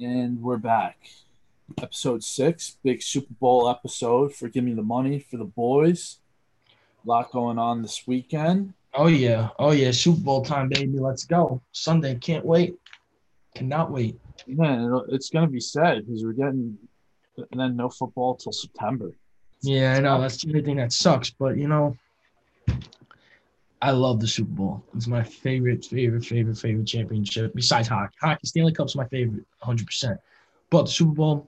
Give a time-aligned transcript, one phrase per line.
[0.00, 0.98] And we're back.
[1.80, 6.18] Episode six, big Super Bowl episode for Give Me the Money for the boys.
[7.04, 8.74] A lot going on this weekend.
[8.92, 10.98] Oh yeah, oh yeah, Super Bowl time, baby.
[10.98, 11.62] Let's go.
[11.70, 12.74] Sunday, can't wait.
[13.54, 14.18] Cannot wait.
[14.48, 16.76] Man, it's going to be sad because we're getting
[17.36, 19.12] and then no football till September.
[19.62, 21.96] Yeah, I know that's the only thing that sucks, but you know,
[23.84, 24.82] I love the Super Bowl.
[24.96, 27.52] It's my favorite, favorite, favorite, favorite championship.
[27.54, 29.86] Besides hockey, hockey Stanley Cup's my favorite, 100.
[29.86, 30.18] percent
[30.70, 31.46] But the Super Bowl,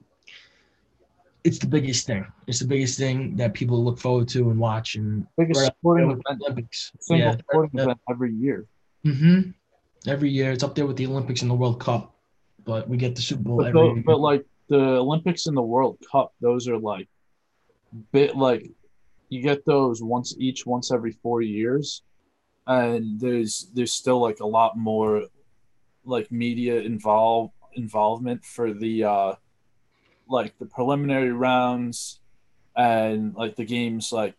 [1.43, 2.27] it's the biggest thing.
[2.45, 4.93] It's the biggest thing that people look forward to and watch.
[4.93, 6.91] And Biggest right sporting event, Olympics.
[6.99, 8.67] single Yeah, sporting event every year.
[9.03, 9.49] Mm-hmm.
[10.07, 12.13] Every year, it's up there with the Olympics and the World Cup,
[12.65, 14.03] but we get the Super Bowl But, every year.
[14.05, 17.09] but like the Olympics and the World Cup, those are like
[18.11, 18.69] bit like
[19.29, 22.03] you get those once each once every four years,
[22.67, 25.23] and there's there's still like a lot more
[26.05, 29.33] like media involve involvement for the uh
[30.29, 32.19] like the preliminary rounds
[32.75, 34.35] and like the games like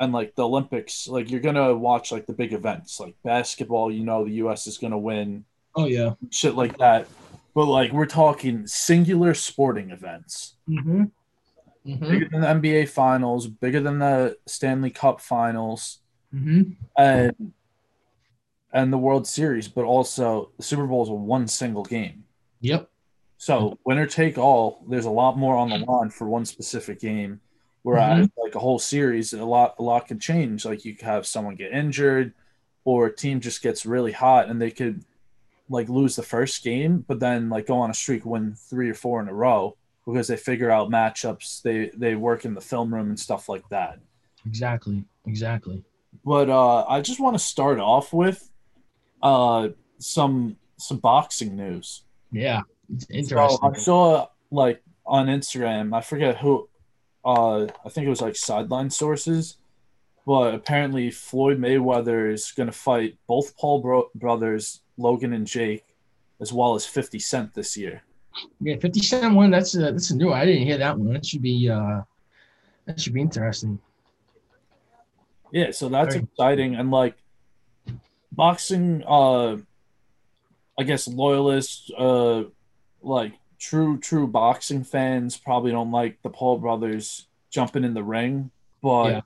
[0.00, 4.04] and like the Olympics like you're gonna watch like the big events like basketball you
[4.04, 4.66] know the U.S.
[4.66, 6.14] is gonna win oh yeah.
[6.30, 7.06] shit like that.
[7.54, 11.04] But like we're talking singular sporting events, Mm-hmm.
[11.86, 12.10] Mm-hmm.
[12.10, 16.00] bigger than the NBA finals, bigger than the Stanley Cup finals,
[16.34, 16.72] Mm-hmm.
[16.98, 17.52] and
[18.72, 19.68] and the World Series.
[19.68, 22.24] But also the Super Bowl is a one single game,
[22.60, 22.88] Yep.
[23.38, 24.82] so winner take all.
[24.88, 27.40] There's a lot more on the line for one specific game.
[27.82, 30.64] Whereas like a whole series, a lot a lot can change.
[30.64, 32.34] Like you could have someone get injured,
[32.84, 35.04] or a team just gets really hot and they could
[35.68, 38.94] like lose the first game, but then like go on a streak, win three or
[38.94, 41.62] four in a row because they figure out matchups.
[41.62, 44.00] They they work in the film room and stuff like that.
[44.46, 45.04] Exactly.
[45.26, 45.84] Exactly.
[46.24, 48.50] But uh, I just want to start off with
[49.22, 52.02] uh, some some boxing news.
[52.30, 52.60] Yeah.
[52.92, 53.70] It's So interesting.
[53.74, 56.68] I saw like on Instagram, I forget who,
[57.24, 59.56] uh, I think it was like sideline sources,
[60.26, 65.84] but apparently Floyd Mayweather is going to fight both Paul bro- brothers, Logan and Jake,
[66.40, 68.02] as well as 50 Cent this year.
[68.60, 69.50] yeah, 50 Cent one.
[69.50, 70.26] That's a that's a new.
[70.28, 70.38] One.
[70.38, 71.12] I didn't hear that one.
[71.12, 72.02] That should be uh
[72.84, 73.78] that should be interesting.
[75.52, 76.74] Yeah, so that's exciting.
[76.74, 77.16] And like
[78.36, 79.56] boxing, uh,
[80.78, 82.44] I guess loyalists, uh,
[83.02, 88.50] like true, true boxing fans probably don't like the Paul brothers jumping in the ring.
[88.82, 89.20] But Yeah.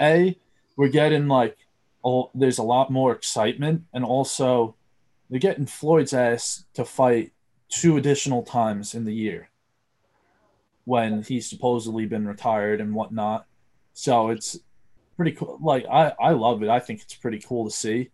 [0.00, 0.36] A,
[0.76, 1.56] we're getting like,
[2.04, 3.84] oh, there's a lot more excitement.
[3.92, 4.76] And also,
[5.28, 7.32] they're getting Floyd's ass to fight
[7.68, 9.48] two additional times in the year
[10.84, 13.46] when he's supposedly been retired and whatnot.
[13.94, 14.58] So it's
[15.16, 15.58] pretty cool.
[15.60, 16.68] Like I, I love it.
[16.68, 18.10] I think it's pretty cool to see.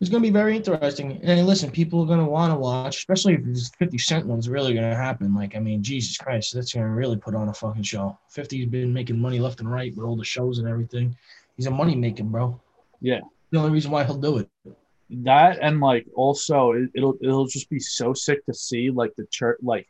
[0.00, 1.20] It's gonna be very interesting.
[1.22, 4.72] And listen, people are gonna want to watch, especially if this 50 Cent one's really
[4.72, 5.34] gonna happen.
[5.34, 8.18] Like, I mean, Jesus Christ, that's gonna really put on a fucking show.
[8.34, 11.14] 50's been making money left and right with all the shows and everything.
[11.56, 12.58] He's a money making bro.
[13.02, 13.20] Yeah.
[13.50, 14.48] The only reason why he'll do it.
[15.10, 19.26] That and like also it, it'll it'll just be so sick to see like the
[19.26, 19.86] church like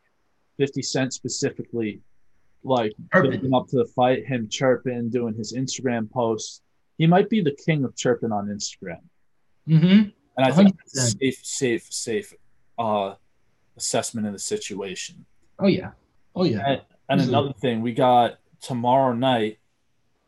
[0.57, 2.01] Fifty Cent specifically,
[2.63, 6.61] like building up to the fight, him chirping, doing his Instagram posts.
[6.97, 9.01] He might be the king of chirping on Instagram,
[9.67, 10.09] Mm-hmm.
[10.37, 12.33] and I think safe, safe, safe
[12.77, 13.15] uh,
[13.77, 15.25] assessment of the situation.
[15.59, 15.91] Oh yeah.
[16.35, 16.63] Oh yeah.
[16.67, 19.59] And, and another thing, we got tomorrow night,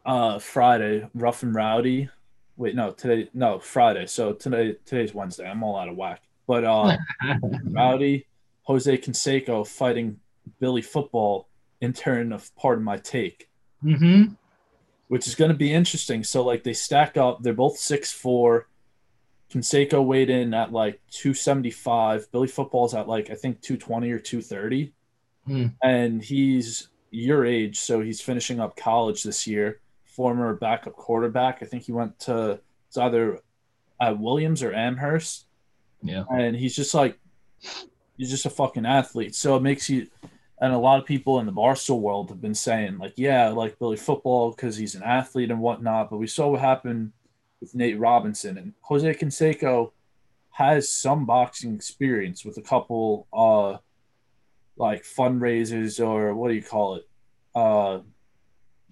[0.05, 2.09] uh, Friday, Rough and Rowdy.
[2.57, 4.05] Wait, no, today, no, Friday.
[4.05, 5.47] So today, today's Wednesday.
[5.49, 6.21] I'm all out of whack.
[6.47, 6.97] But uh,
[7.63, 8.27] Rowdy,
[8.63, 10.19] Jose Canseco fighting
[10.59, 11.47] Billy Football
[11.83, 13.49] in turn of part of my take,
[13.83, 14.33] mm-hmm.
[15.09, 16.23] which is going to be interesting.
[16.23, 17.43] So like they stack up.
[17.43, 18.67] They're both six four.
[19.51, 22.31] Canseco weighed in at like 275.
[22.31, 24.93] Billy Football's at like I think 220 or 230.
[25.45, 25.67] Hmm.
[25.83, 29.81] And he's your age, so he's finishing up college this year.
[30.05, 31.61] Former backup quarterback.
[31.61, 33.39] I think he went to it's either
[33.99, 35.45] at Williams or Amherst.
[36.01, 36.23] Yeah.
[36.29, 37.19] And he's just like
[38.17, 39.35] he's just a fucking athlete.
[39.35, 40.07] So it makes you
[40.63, 43.49] and a lot of people in the Barstool world have been saying, like, yeah, I
[43.49, 46.09] like Billy football because he's an athlete and whatnot.
[46.09, 47.11] But we saw what happened
[47.59, 49.91] with Nate Robinson and Jose Canseco
[50.51, 53.77] has some boxing experience with a couple uh
[54.77, 57.09] like fundraisers or what do you call it?
[57.53, 57.99] Uh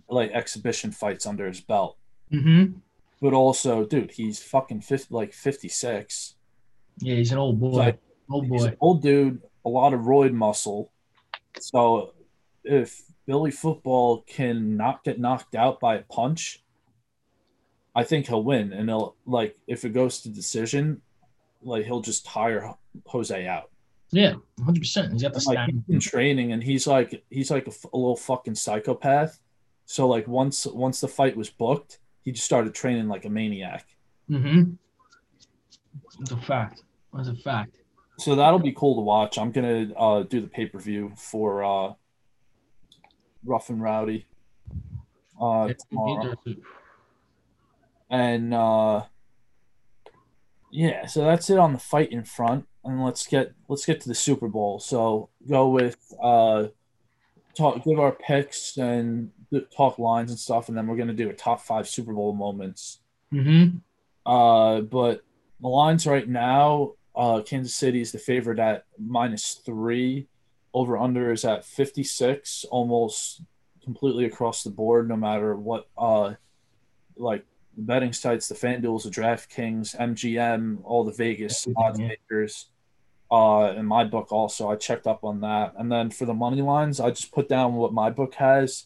[0.09, 1.95] like exhibition fights under his belt.
[2.33, 2.79] Mm-hmm.
[3.21, 6.35] But also, dude, he's fucking 50, like 56.
[6.97, 7.69] Yeah, he's an old boy.
[7.69, 8.67] Like, old He's boy.
[8.67, 10.90] an old dude, a lot of roid muscle.
[11.59, 12.13] So
[12.63, 16.63] if Billy Football can not get knocked out by a punch,
[17.95, 18.73] I think he'll win.
[18.73, 21.01] And he'll like if it goes to decision,
[21.61, 22.73] like he'll just tire
[23.05, 23.69] Jose out.
[24.11, 24.79] Yeah, 100.
[24.79, 25.83] percent He's got the like stamina.
[25.87, 29.39] he's training, and he's like he's like a little fucking psychopath.
[29.85, 33.87] So like once once the fight was booked, he just started training like a maniac.
[34.29, 34.73] Mm-hmm.
[36.19, 36.83] It's a fact.
[37.13, 37.77] That's a fact.
[38.21, 39.39] So that'll be cool to watch.
[39.39, 41.93] I'm gonna uh, do the pay per view for uh,
[43.43, 44.27] Rough and Rowdy
[45.41, 46.35] uh, tomorrow,
[48.11, 49.05] and uh,
[50.69, 51.07] yeah.
[51.07, 54.13] So that's it on the fight in front, and let's get let's get to the
[54.13, 54.79] Super Bowl.
[54.79, 56.67] So go with uh,
[57.57, 59.31] talk, give our picks and
[59.75, 62.99] talk lines and stuff, and then we're gonna do a top five Super Bowl moments.
[63.33, 63.77] Mm-hmm.
[64.31, 65.23] Uh, but
[65.59, 70.27] the lines right now, uh, Kansas City is the favorite at minus three.
[70.73, 73.41] Over under is at 56, almost
[73.83, 76.33] completely across the board, no matter what, uh,
[77.17, 82.67] like the betting sites, the FanDuels, the DraftKings, MGM, all the Vegas odds makers.
[83.29, 85.73] Uh, in my book also, I checked up on that.
[85.77, 88.85] And then for the money lines, I just put down what my book has.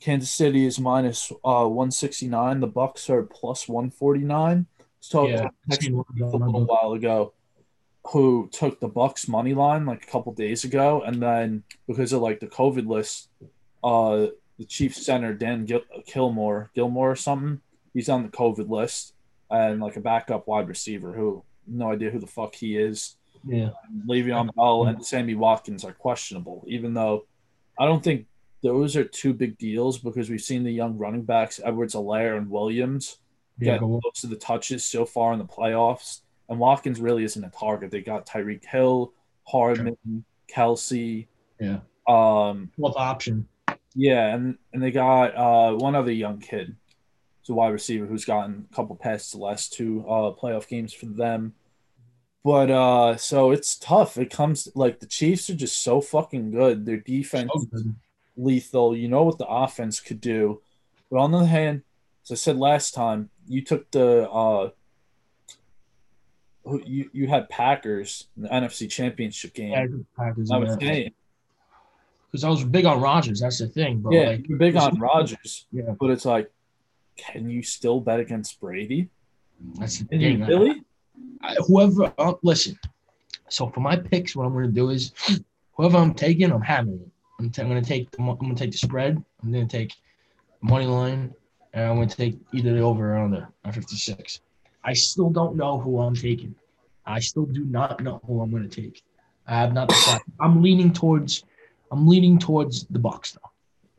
[0.00, 2.60] Kansas City is minus uh 169.
[2.60, 4.66] The Bucs are plus 149.
[5.00, 6.70] So Yeah, a seen one of little them on my book.
[6.70, 7.34] while ago
[8.12, 12.22] who took the Bucs money line like a couple days ago, and then because of
[12.22, 13.28] like the COVID list,
[13.84, 14.26] uh,
[14.58, 17.60] the Chiefs center Dan Gil- Gilmore, Gilmore or something,
[17.92, 19.14] he's on the COVID list,
[19.50, 23.16] and like a backup wide receiver who no idea who the fuck he is.
[23.46, 23.70] Yeah.
[24.06, 27.26] Le'Veon Bell and Sammy Watkins are questionable, even though
[27.78, 28.26] I don't think
[28.62, 33.18] those are two big deals because we've seen the young running backs, Edwards-Helaire and Williams,
[33.60, 36.22] get Go, most of the touches so far in the playoffs.
[36.48, 37.90] And Watkins really isn't a target.
[37.90, 39.12] They got Tyreek Hill,
[39.46, 39.96] Hardman,
[40.50, 41.26] Kelce.
[41.60, 41.80] Yeah.
[42.06, 43.46] Um, fourth option.
[43.94, 46.74] yeah, and, and they got uh, one other young kid.
[47.40, 50.92] It's a wide receiver who's gotten a couple passes the last two uh, playoff games
[50.94, 51.54] for them.
[52.44, 54.16] But uh, so it's tough.
[54.16, 56.86] It comes like the Chiefs are just so fucking good.
[56.86, 57.94] Their defense So good.
[58.36, 58.96] lethal.
[58.96, 60.62] You know what the offense could do.
[61.10, 61.82] But on the other hand,
[62.24, 64.72] as I said last time, you took the uh who-
[66.84, 69.72] you you had Packers in the NFC Championship game.
[69.72, 69.86] Yeah,
[70.16, 70.50] Packers.
[70.50, 71.12] I was saying,
[72.30, 73.40] Because I was big on Rodgers.
[73.40, 74.00] That's the thing.
[74.00, 75.66] But yeah, like, you're big on Rodgers.
[75.72, 75.94] Yeah.
[75.98, 76.50] but it's like,
[77.16, 79.08] can you still bet against Brady?
[79.74, 80.46] that's the Can thing.
[80.46, 80.82] really?
[81.42, 82.78] I, whoever, uh, listen.
[83.48, 85.12] So for my picks, what I'm going to do is,
[85.72, 87.08] whoever I'm taking, I'm having it.
[87.40, 89.22] I'm, t- I'm going to take the I'm going to take the spread.
[89.42, 89.94] I'm going to take
[90.60, 91.34] money line,
[91.72, 94.40] and I'm going to take either the over or under on 56.
[94.88, 96.54] I still don't know who I'm taking.
[97.04, 99.02] I still do not know who I'm going to take.
[99.46, 100.22] I have not decided.
[100.40, 101.44] I'm leaning towards.
[101.92, 103.50] I'm leaning towards the Bucs though.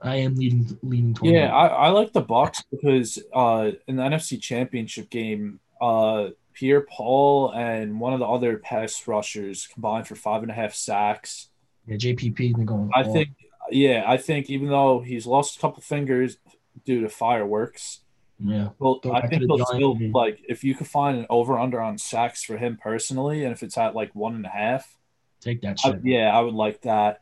[0.02, 1.32] I am leaning leaning towards.
[1.32, 1.56] Yeah.
[1.56, 7.52] I, I like the Bucs because uh, in the NFC Championship game, uh, Pierre Paul
[7.52, 11.50] and one of the other pass rushers combined for five and a half sacks.
[11.86, 11.98] yeah.
[11.98, 12.90] JPP's been going.
[12.96, 13.30] I think,
[13.70, 16.38] yeah, I think even though he's lost a couple fingers
[16.84, 18.00] due to fireworks,
[18.42, 18.70] Yeah.
[18.80, 20.12] well, Go I think to the he'll still game.
[20.14, 23.64] like if you could find an over under on sacks for him personally, and if
[23.64, 24.98] it's at like one and a half,
[25.42, 27.22] Take that I, yeah, I would like that.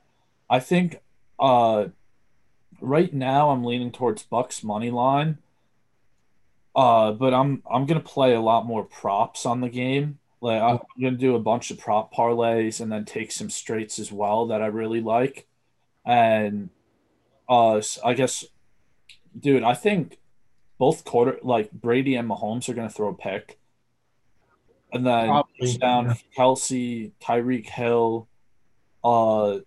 [0.49, 1.01] I think
[1.39, 1.85] uh,
[2.81, 5.39] right now I'm leaning towards Bucs money line.
[6.75, 10.19] Uh, but I'm I'm gonna play a lot more props on the game.
[10.41, 14.11] Like I'm gonna do a bunch of prop parlays and then take some straights as
[14.11, 15.47] well that I really like.
[16.05, 16.69] And
[17.49, 18.45] uh, s- I guess,
[19.39, 20.19] dude, I think
[20.77, 23.59] both quarter like Brady and Mahomes are gonna throw a pick.
[24.91, 26.13] And then Probably, down yeah.
[26.37, 28.27] Kelce, Tyreek Hill,
[29.03, 29.59] uh,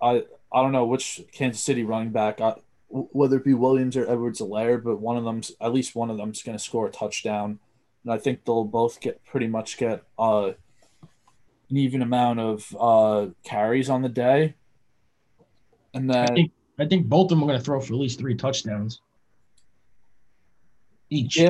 [0.00, 2.54] I I don't know which Kansas City running back, I,
[2.88, 6.16] w- whether it be Williams or Edwards-Helaire, but one of them's at least one of
[6.16, 7.58] them's going to score a touchdown,
[8.04, 10.52] and I think they'll both get pretty much get uh,
[11.70, 14.54] an even amount of uh, carries on the day,
[15.92, 17.98] and I then think I think both of them are going to throw for at
[17.98, 19.00] least three touchdowns
[21.10, 21.38] each.
[21.38, 21.48] yeah,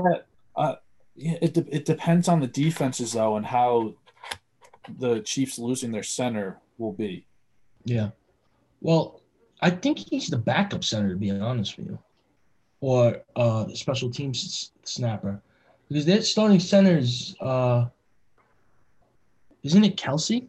[0.56, 0.76] uh,
[1.16, 3.94] it de- it depends on the defenses though and how
[4.98, 7.26] the Chiefs losing their center will be.
[7.84, 8.10] Yeah.
[8.80, 9.20] Well,
[9.60, 11.98] I think he's the backup center to be honest with you,
[12.80, 15.42] or uh, special teams snapper,
[15.88, 17.34] because their starting centers.
[17.40, 17.86] Uh,
[19.64, 20.46] isn't it Kelce?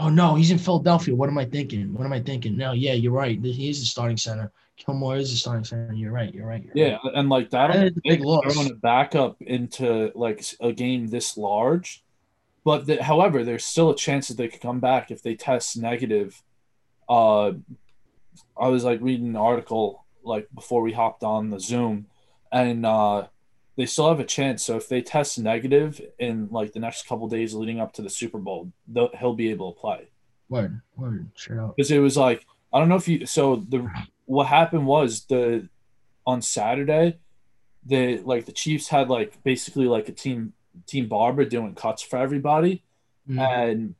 [0.00, 1.14] Oh no, he's in Philadelphia.
[1.14, 1.92] What am I thinking?
[1.94, 2.56] What am I thinking?
[2.56, 3.38] No, yeah, you're right.
[3.42, 4.50] He is the starting center.
[4.76, 5.92] Kilmore is the starting center.
[5.92, 6.34] You're right.
[6.34, 6.64] You're right.
[6.64, 7.12] You're Yeah, right.
[7.16, 8.52] and like that, That big loss.
[8.54, 12.02] throwing a backup into like a game this large,
[12.64, 15.76] but the, however, there's still a chance that they could come back if they test
[15.76, 16.42] negative.
[17.08, 17.52] Uh,
[18.58, 22.06] I was like reading an article like before we hopped on the Zoom,
[22.50, 23.26] and uh,
[23.80, 24.62] they still have a chance.
[24.62, 28.10] So if they test negative in like the next couple days leading up to the
[28.10, 30.10] Super Bowl, they'll- he'll be able to play.
[30.50, 31.74] Word, word, up.
[31.76, 33.24] because it was like I don't know if you.
[33.26, 33.88] So the
[34.26, 35.68] what happened was the
[36.26, 37.18] on Saturday,
[37.84, 40.52] the like the Chiefs had like basically like a team
[40.86, 42.82] team barber doing cuts for everybody,
[43.28, 43.38] Mhm.
[43.40, 43.94] and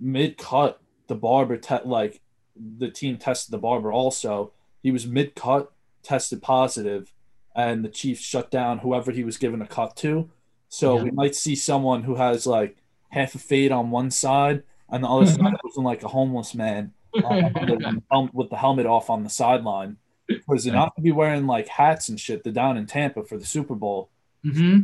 [0.00, 2.20] mid cut the barber te- like
[2.56, 4.52] the team tested the barber also.
[4.82, 5.72] He was mid cut,
[6.02, 7.12] tested positive,
[7.54, 10.30] and the Chiefs shut down whoever he was given a cut to.
[10.68, 11.02] So Yeah.
[11.04, 12.76] we might see someone who has like
[13.08, 16.92] half a fade on one side and the other side looking like a homeless man
[17.24, 19.96] um, with, the, hel- with the helmet off on the sideline.
[20.28, 22.44] Because they're not to be wearing like hats and shit.
[22.44, 24.10] They're down in Tampa for the Super Bowl.
[24.44, 24.82] hmm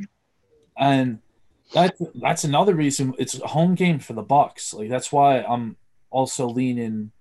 [0.76, 1.20] And
[1.73, 4.75] that's that's another reason it's a home game for the Bucs.
[4.75, 5.76] Like that's why I'm
[6.11, 7.12] also leaning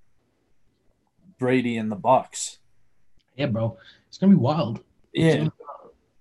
[1.38, 2.58] Brady and the Bucs.
[3.36, 3.78] Yeah, bro.
[4.08, 4.82] It's gonna be wild.
[5.16, 5.48] Yeah,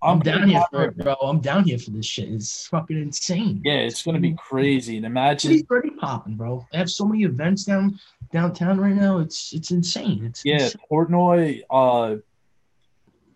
[0.04, 1.14] I'm, down here for it, bro.
[1.14, 2.28] I'm down here for this shit.
[2.28, 3.60] It's fucking insane.
[3.64, 4.96] Yeah, it's gonna be crazy.
[4.96, 6.66] And imagine, already popping, bro.
[6.70, 7.98] They have so many events down
[8.32, 9.18] downtown right now.
[9.18, 10.24] It's it's insane.
[10.24, 10.80] It's yeah, insane.
[10.90, 12.16] Portnoy uh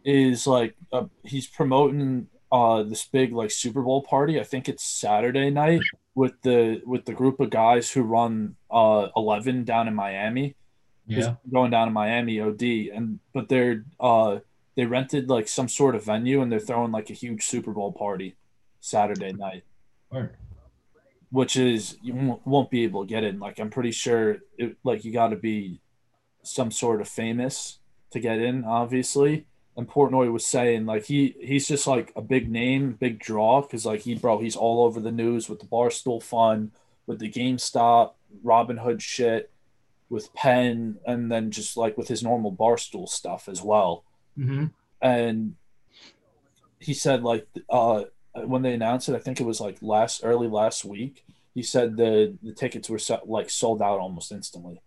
[0.05, 4.39] is like uh, he's promoting uh this big like Super Bowl party.
[4.39, 5.83] I think it's Saturday night
[6.15, 10.55] with the with the group of guys who run uh 11 down in Miami.
[11.07, 11.37] yeah.
[11.51, 12.63] going down to Miami OD
[12.95, 14.39] and but they're uh
[14.79, 17.91] they rented like some sort of venue and they're throwing like a huge Super Bowl
[17.93, 18.37] party
[18.79, 19.65] Saturday night,
[20.09, 20.37] Word.
[21.33, 23.41] which is you won't- won't be able to get in.
[23.41, 25.81] Like I'm pretty sure it, like you got to be
[26.45, 27.81] some sort of famous
[28.13, 29.47] to get in, obviously.
[29.77, 33.85] And Portnoy was saying like he he's just like a big name, big draw because
[33.85, 36.71] like he bro he's all over the news with the Barstool Fund,
[37.09, 38.13] with the GameStop,
[38.45, 39.51] Robinhood shit,
[40.09, 44.05] with Penn, and then just like with his normal Barstool stuff as well.
[44.39, 44.67] Hmm
[45.03, 45.55] And
[46.81, 48.05] he said like uh
[48.35, 51.25] when they announced it, I think it was like last early last week.
[51.55, 54.81] He said the the tickets were set, like sold out almost instantly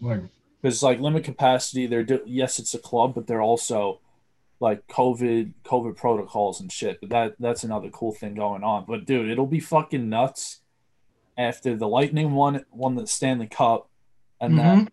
[0.00, 0.28] Word.
[0.60, 1.86] because like limit capacity.
[1.86, 4.00] They're do- yes, it's a club, but they're also
[4.58, 6.98] like COVID COVID protocols and shit.
[7.00, 8.86] But that that's another cool thing going on.
[8.88, 10.60] But dude, it'll be fucking nuts
[11.38, 13.88] after the Lightning won won the Stanley Cup,
[14.40, 14.88] and then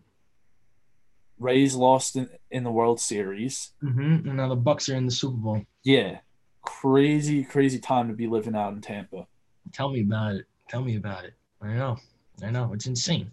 [1.38, 3.72] Rays lost in, in the World Series.
[3.80, 5.62] hmm And now the Bucs are in the Super Bowl.
[5.82, 6.18] Yeah,
[6.62, 9.26] crazy crazy time to be living out in Tampa.
[9.72, 10.46] Tell me about it.
[10.68, 11.34] Tell me about it.
[11.60, 11.96] I know.
[12.42, 12.72] I know.
[12.72, 13.30] It's insane.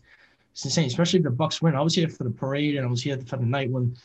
[0.51, 1.75] It's insane, especially if the Bucs win.
[1.75, 3.96] I was here for the parade and I was here for the night when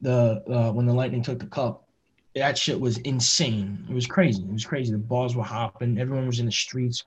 [0.00, 1.86] the uh, when the Lightning took the cup.
[2.36, 3.84] That shit was insane.
[3.90, 4.42] It was crazy.
[4.42, 4.92] It was crazy.
[4.92, 5.98] The bars were hopping.
[5.98, 7.04] Everyone was in the streets.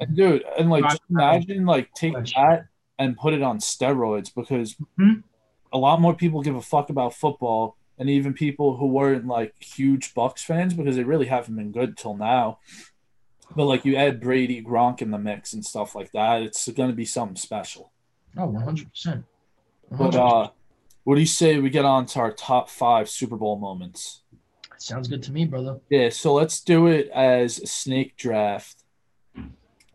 [0.00, 2.66] And dude, and like imagine like take that
[2.98, 5.22] and put it on steroids because Mhm.
[5.72, 9.54] A lot more people give a fuck about football and even people who weren't like
[9.62, 12.58] huge Bucs fans because they really haven't been good till now.
[13.54, 16.92] But like you add Brady, Gronk in the mix and stuff like that, it's gonna
[16.92, 17.92] be something special.
[18.36, 19.24] Oh, 100%.
[19.90, 20.50] But uh
[21.04, 24.22] what do you say we get on to our top five Super Bowl moments?
[24.78, 25.80] Sounds good to me, brother.
[25.90, 28.82] Yeah, so let's do it as a snake draft.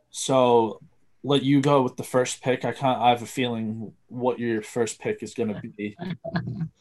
[0.10, 0.82] So
[1.24, 2.64] let you go with the first pick.
[2.66, 5.96] I kind I have a feeling what your first pick is going to be.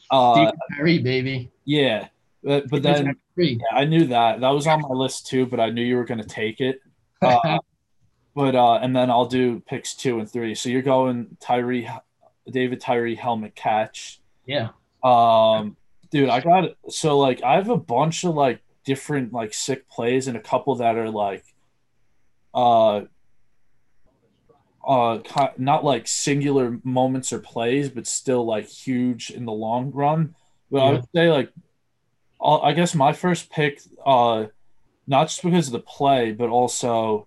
[0.08, 1.50] Uh, Tyree, baby.
[1.64, 2.06] yeah,
[2.44, 5.70] but, but then yeah, I knew that that was on my list too, but I
[5.70, 6.80] knew you were going to take it.
[7.22, 7.58] Uh,
[8.36, 10.54] but uh, and then I'll do picks two and three.
[10.54, 11.88] So you're going Tyree,
[12.48, 14.20] David Tyree helmet catch.
[14.44, 14.68] yeah.
[15.02, 15.76] Um,
[16.10, 16.76] dude, I got it.
[16.90, 20.76] so like I have a bunch of like different like sick plays and a couple
[20.76, 21.44] that are like,
[22.54, 23.02] uh,
[24.86, 25.18] uh,
[25.58, 30.34] not like singular moments or plays, but still like huge in the long run.
[30.70, 31.52] But I would say like,
[32.40, 34.46] I guess my first pick, uh,
[35.06, 37.26] not just because of the play, but also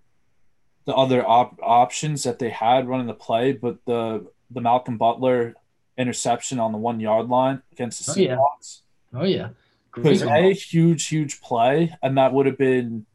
[0.86, 5.54] the other op- options that they had running the play, but the the Malcolm Butler
[5.96, 8.36] interception on the one yard line against the Oh, yeah.
[8.36, 8.80] Seahawks.
[9.14, 9.48] Oh, yeah.
[9.94, 10.50] Because Great.
[10.50, 13.06] a huge, huge play, and that would have been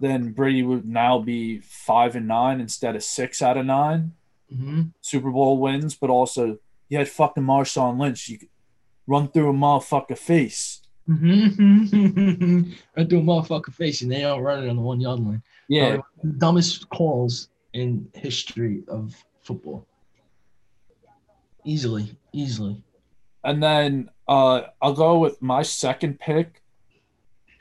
[0.00, 4.12] then Brady would now be five and nine instead of six out of nine
[4.54, 8.28] hmm Super Bowl wins, but also you had fucking Marshawn Lynch.
[8.28, 8.48] You could
[9.06, 10.82] run through a motherfucker face.
[11.08, 12.70] Mm-hmm.
[12.96, 15.42] right through a motherfucker face, and they don't run it on the one yard line.
[15.68, 15.98] Yeah,
[16.38, 19.86] dumbest calls in history of football.
[21.64, 22.80] Easily, easily.
[23.42, 26.62] and then uh, I'll go with my second pick,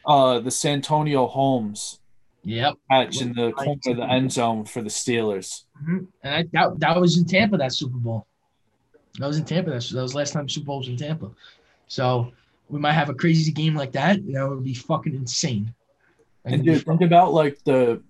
[0.06, 2.00] uh, the Santonio Holmes
[2.46, 2.76] Yep.
[2.92, 5.64] catch in the corner of the end zone for the Steelers.
[5.84, 6.08] Mhm.
[6.24, 8.28] And I, that that was in Tampa that Super Bowl.
[9.20, 9.72] That was in Tampa.
[9.72, 11.32] That, that was last time Super Bowl was in Tampa.
[11.88, 12.32] So
[12.70, 14.20] we might have a crazy game like that.
[14.32, 15.74] That would be fucking insane.
[16.46, 18.02] And dude, think about like the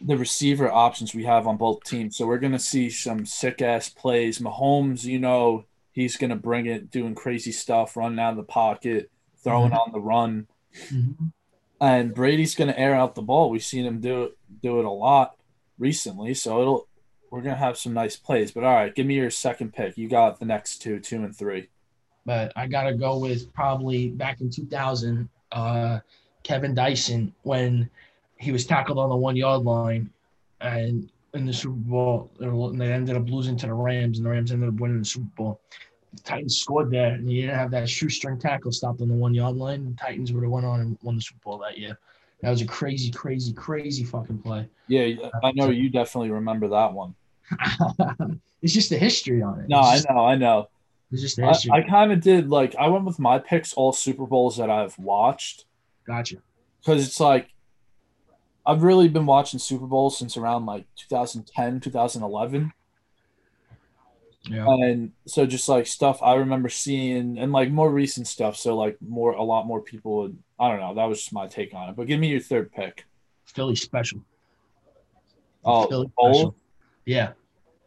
[0.00, 2.16] the receiver options we have on both teams.
[2.16, 4.38] So we're gonna see some sick ass plays.
[4.38, 9.10] Mahomes, you know, he's gonna bring it, doing crazy stuff, running out of the pocket,
[9.42, 9.78] throwing Mhm.
[9.86, 10.46] on the run,
[10.90, 11.26] Mm-hmm.
[11.80, 13.50] And Brady's gonna air out the ball.
[13.50, 15.36] We've seen him do it do it a lot
[15.78, 16.88] recently, so it'll
[17.30, 18.50] we're gonna have some nice plays.
[18.50, 19.96] But all right, give me your second pick.
[19.98, 21.68] You got the next two, two and three.
[22.24, 26.00] But I gotta go with probably back in 2000, uh,
[26.42, 27.88] Kevin Dyson when
[28.36, 30.10] he was tackled on the one yard line,
[30.60, 34.30] and in the Super Bowl, and they ended up losing to the Rams, and the
[34.30, 35.60] Rams ended up winning the Super Bowl.
[36.14, 39.34] The Titans scored there, and he didn't have that shoestring tackle stopped on the one
[39.34, 39.84] yard line.
[39.84, 41.98] The Titans would have went on and won the Super Bowl that year.
[42.40, 44.68] That was a crazy, crazy, crazy fucking play.
[44.86, 47.14] Yeah, I know you definitely remember that one.
[48.62, 49.68] it's just the history on it.
[49.68, 50.68] No, it's I know, I know.
[51.10, 51.72] It's just the I, history.
[51.72, 54.96] I kind of did like I went with my picks all Super Bowls that I've
[54.98, 55.64] watched
[56.06, 56.36] gotcha.
[56.80, 57.48] because it's like
[58.64, 62.72] I've really been watching Super Bowls since around like 2010, 2011.
[64.50, 64.66] Yeah.
[64.66, 68.56] and so just like stuff I remember seeing and like more recent stuff.
[68.56, 70.94] So like more a lot more people would I don't know.
[70.94, 71.96] That was just my take on it.
[71.96, 73.06] But give me your third pick.
[73.44, 74.20] Philly special.
[75.64, 76.54] Oh, Philly special.
[77.04, 77.32] Yeah.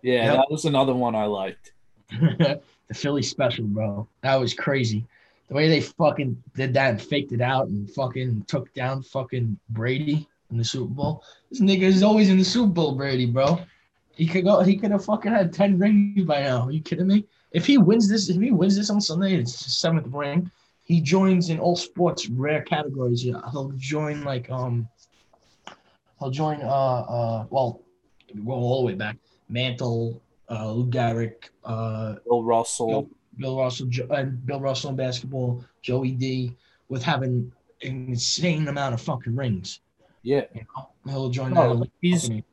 [0.03, 0.36] Yeah, Yep.
[0.36, 1.74] that was another one I liked.
[2.10, 2.60] the
[2.94, 4.08] Philly special, bro.
[4.22, 5.06] That was crazy.
[5.48, 9.58] The way they fucking did that and faked it out and fucking took down fucking
[9.70, 11.24] Brady in the Super Bowl.
[11.50, 13.60] This nigga is always in the Super Bowl, Brady, bro.
[14.15, 14.62] He could go.
[14.62, 16.63] He could have fucking had ten rings by now.
[16.68, 17.25] Are you kidding me?
[17.51, 20.50] If he wins this, if he wins this on Sunday, it's his seventh ring.
[20.84, 23.24] He joins in all sports rare categories.
[23.24, 24.88] Yeah, he'll join like um.
[26.20, 27.82] He'll join uh uh well,
[28.46, 29.18] go all the way back.
[29.50, 31.34] Mantle, uh, Lou Gehrig,
[31.65, 33.10] uh, Bill Russell.
[33.38, 36.53] Bill Russell, and Bill Russell in basketball, Joey D,
[36.89, 37.51] with having
[37.82, 39.80] an insane amount of fucking rings.
[40.22, 40.44] Yeah.
[40.53, 41.72] You know, he'll join No, that.
[41.72, 42.46] elite he's- company.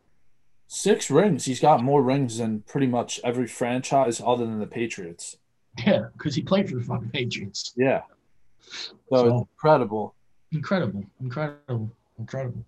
[0.71, 1.47] Six rings.
[1.47, 5.39] He's got more rings than pretty much every franchise other than the Patriots.
[5.87, 7.73] yeah, because he played for the fucking Patriots.
[7.77, 8.03] Yeah.
[8.61, 10.15] So, So- incredible.
[10.53, 12.65] Incredible, incredible, incredible.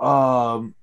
[0.00, 0.74] Um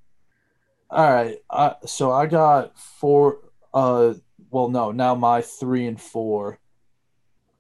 [0.89, 1.37] all right.
[1.49, 3.39] Uh, so I got four
[3.73, 4.13] uh
[4.51, 6.59] well no, now my three and four.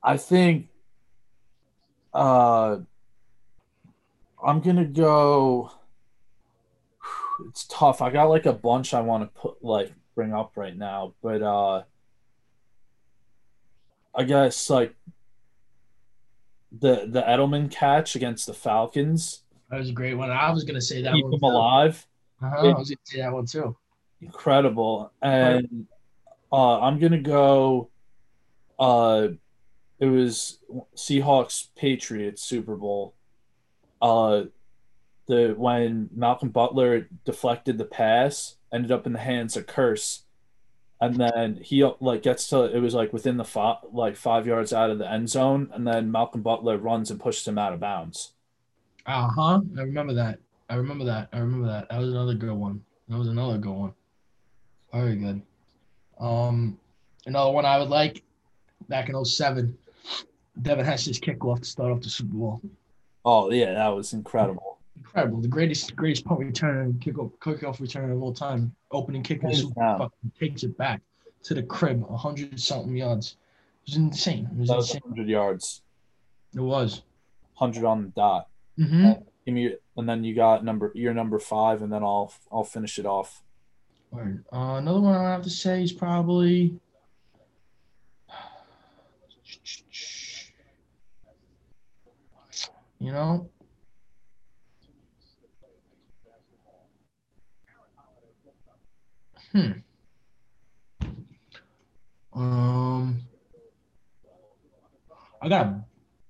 [0.03, 0.67] I think
[2.13, 2.77] uh
[4.45, 5.71] I'm gonna go
[7.47, 8.01] it's tough.
[8.01, 11.41] I got like a bunch I want to put like bring up right now, but
[11.41, 11.83] uh
[14.13, 14.95] I guess like
[16.71, 20.31] the the Edelman catch against the Falcons, That was a great one.
[20.31, 21.31] I was gonna say that keep one.
[21.31, 21.45] them too.
[21.45, 22.07] alive.
[22.41, 23.75] Uh-huh, I was gonna say that one too.
[24.21, 25.87] incredible and
[26.51, 27.89] uh i'm gonna go
[28.79, 29.27] uh
[29.99, 30.59] it was
[30.95, 33.13] seahawks patriots super bowl
[34.01, 34.43] uh
[35.27, 40.21] the when malcolm butler deflected the pass ended up in the hands of Kearse
[41.01, 44.71] and then he like gets to it was like within the five like five yards
[44.71, 47.79] out of the end zone and then malcolm butler runs and pushes him out of
[47.79, 48.33] bounds
[49.05, 49.61] Uh huh.
[49.77, 50.39] I remember that.
[50.69, 51.29] I remember that.
[51.33, 51.89] I remember that.
[51.89, 52.83] That was another good one.
[53.07, 53.93] That was another good one.
[54.91, 55.41] Very good.
[56.19, 56.79] Um,
[57.27, 58.23] another one I would like
[58.89, 59.77] back in 07,
[60.61, 62.61] Devin Hester's kickoff to start off the Super Bowl.
[63.25, 65.41] oh yeah that was incredible Incredible.
[65.41, 68.75] The greatest greatest punt return kickoff kickoff return of all time.
[68.91, 69.73] Opening kick in the Super.
[69.73, 71.01] Bowl fucking takes it back
[71.43, 73.37] to the crib, hundred something yards.
[73.85, 74.49] It was insane.
[74.51, 75.01] It was was insane.
[75.05, 75.81] 100 yards
[76.55, 77.03] It was.
[77.57, 78.47] 100 on the dot
[78.79, 79.11] Mm-hmm.
[79.45, 82.99] Give me, and then you got number your number five, and then I'll I'll finish
[82.99, 83.41] it off.
[84.11, 84.43] Word.
[84.51, 86.79] Uh, another one I have to say is probably.
[92.97, 93.49] You know,
[99.55, 99.71] hmm.
[102.33, 103.21] Um,
[105.41, 105.83] I got a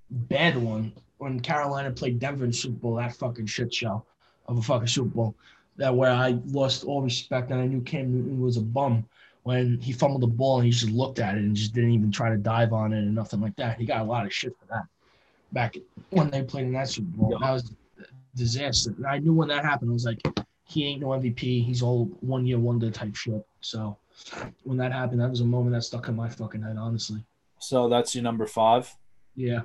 [0.09, 2.95] bad one when Carolina played Denver in Super Bowl.
[2.95, 4.05] That fucking shit show
[4.47, 5.35] of a fucking Super Bowl
[5.77, 9.05] that where I lost all respect and I knew Cam Newton was a bum
[9.43, 12.11] when he fumbled the ball and he just looked at it and just didn't even
[12.11, 13.79] try to dive on it and nothing like that.
[13.79, 14.85] He got a lot of shit for that
[15.51, 15.75] back
[16.09, 17.37] when they played in that Super Bowl.
[17.39, 18.93] That was a disaster.
[18.97, 20.21] And I knew when that happened, I was like,
[20.65, 21.63] he ain't no MVP.
[21.63, 23.45] He's all one year wonder type shit.
[23.61, 23.97] So
[24.63, 27.23] when that happened, that was a moment that stuck in my fucking head, honestly.
[27.59, 28.93] So that's your number five.
[29.35, 29.61] Yeah.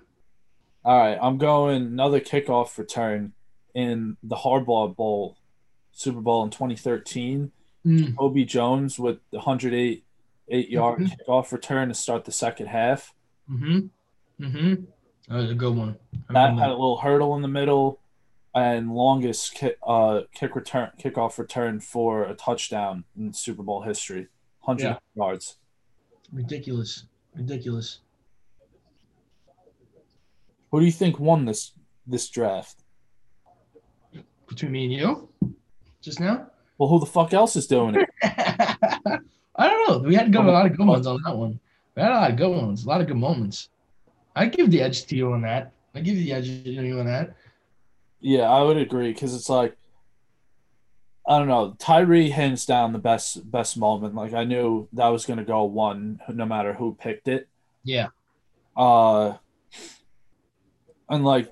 [0.84, 3.32] All right, I'm going another kickoff return
[3.74, 5.36] in the Harbaugh Bowl,
[5.92, 7.52] Super Bowl in 2013.
[7.86, 8.06] Mm.
[8.10, 10.04] Jacoby Jones with the 108
[10.52, 11.12] eight yard Mhm.
[11.28, 13.14] kickoff return to start the second half.
[13.50, 14.44] Mm-hmm.
[14.44, 14.84] Mm-hmm.
[15.28, 15.96] That was a good one.
[16.28, 18.00] I That had a little hurdle in the middle.
[18.54, 24.28] And longest kick, uh, kick return kickoff return for a touchdown in Super Bowl history,
[24.60, 24.98] hundred Yeah.
[25.14, 25.56] yards.
[26.32, 27.04] Ridiculous.
[27.34, 28.00] Ridiculous.
[30.70, 31.72] Who do you think won this
[32.06, 32.82] this draft?
[34.48, 35.28] Between me and you,
[36.00, 36.46] just now.
[36.78, 38.08] Well, who the fuck else is doing it?
[38.22, 40.08] I don't know.
[40.08, 41.60] We had good, a lot of good ones on that one.
[41.94, 43.68] We had a lot of good ones, a lot of good moments.
[44.34, 45.72] I give the edge to you on that.
[45.94, 47.34] I give the edge to you on that.
[48.20, 49.76] Yeah, I would agree because it's like
[51.26, 51.76] I don't know.
[51.78, 54.14] Tyree hands down the best best moment.
[54.14, 57.48] Like I knew that was gonna go one no matter who picked it.
[57.84, 58.08] Yeah.
[58.76, 59.36] Uh,
[61.08, 61.50] and like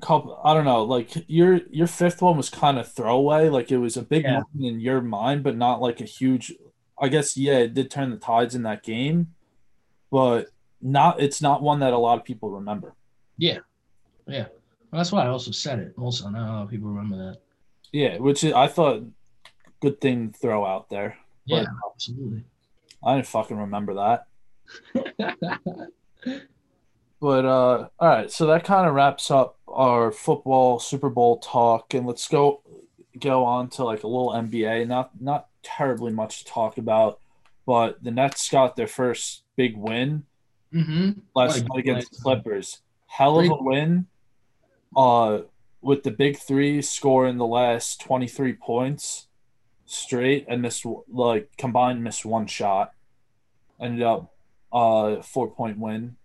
[0.00, 0.82] couple, I don't know.
[0.84, 3.48] Like your your fifth one was kind of throwaway.
[3.48, 4.40] Like it was a big Yeah.
[4.40, 6.52] moment in your mind, but not like a huge.
[6.98, 9.34] I guess yeah, it did turn the tides in that game,
[10.10, 10.48] but
[10.82, 11.20] not.
[11.20, 12.94] It's not one that a lot of people remember.
[14.90, 15.94] Well, that's why I also said it.
[15.98, 17.38] Also, not a lot of people remember that.
[17.92, 19.02] Yeah, which is, I thought
[19.80, 21.16] good thing to throw out there.
[21.44, 22.44] Yeah, absolutely.
[23.04, 24.26] I didn't fucking remember that.
[27.20, 31.92] But uh all right, so that kind of wraps up our football Super Bowl talk
[31.92, 32.62] and let's go
[33.18, 34.88] go on to like a little NBA.
[34.88, 37.20] Not not terribly much to talk about,
[37.66, 40.24] but the Nets got their first big win
[40.72, 41.20] mm-hmm.
[41.34, 42.22] last night against the.
[42.22, 42.80] Clippers.
[43.06, 44.06] Hell of a win.
[44.94, 45.40] Uh
[45.82, 49.28] with the big 3 scoring the last 23 points
[49.86, 52.92] straight and missed like combined missed one shot.
[53.80, 54.34] Ended up
[54.72, 56.16] uh 4 point win.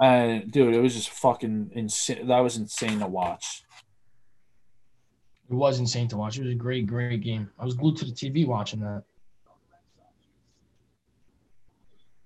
[0.00, 2.26] And dude, it was just fucking insane.
[2.28, 3.64] That was insane to watch.
[5.50, 6.38] It was insane to watch.
[6.38, 7.50] It was a great, great game.
[7.58, 9.02] I was glued to the TV watching that.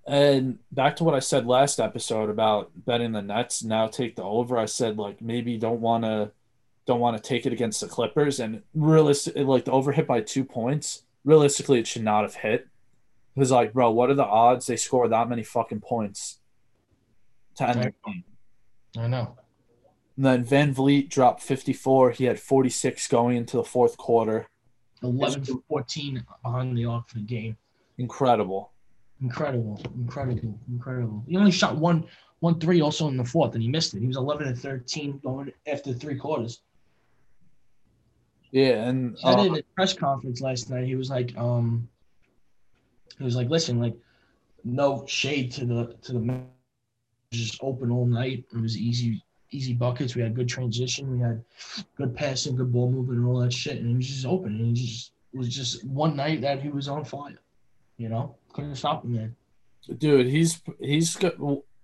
[0.07, 4.23] And back to what I said last episode about betting the Nets now take the
[4.23, 4.59] over.
[4.59, 6.33] I said like maybe don't want to
[6.87, 10.21] don't want to take it against the Clippers and realistic like the over hit by
[10.21, 11.05] 2 points.
[11.25, 12.69] Realistically it should not have hit.
[13.37, 16.39] It was like, bro, what are the odds they score that many fucking points
[17.57, 18.25] to end the game?
[18.99, 19.37] I know.
[20.17, 22.13] And then VanVleet dropped 54.
[22.13, 24.47] He had 46 going into the fourth quarter.
[25.03, 27.57] 11 to 14 behind the the game.
[27.99, 28.71] Incredible.
[29.25, 31.25] Incredible, incredible, incredible.
[31.27, 32.05] He only shot one,
[32.41, 34.01] one three also in the fourth, and he missed it.
[34.01, 36.61] He was 11 and 13 going after three quarters.
[38.51, 41.89] Yeah, and uh, in a press conference last night, he was like, um,
[43.17, 43.97] he was like, listen, like,
[44.63, 46.41] no shade to the to the
[47.33, 48.45] just open all night.
[48.55, 50.15] It was easy, easy buckets.
[50.15, 51.11] We had good transition.
[51.11, 51.43] We had
[51.97, 53.79] good passing, good ball movement, and all that shit.
[53.79, 54.55] And he was just open.
[54.59, 57.39] And he just it was just one night that he was on fire.
[57.97, 59.37] You know, couldn't stop him, man.
[59.99, 61.17] dude, he's he's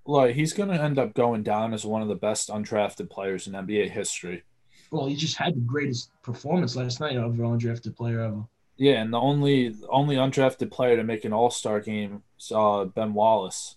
[0.07, 3.53] like he's gonna end up going down as one of the best undrafted players in
[3.55, 4.43] NBA history.
[4.91, 8.45] Well, he just had the greatest performance last night of an undrafted player ever.
[8.77, 12.87] Yeah, and the only only undrafted player to make an All Star game is uh,
[12.87, 13.77] Ben Wallace.